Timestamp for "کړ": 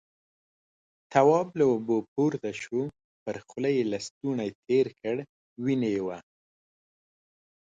5.01-5.15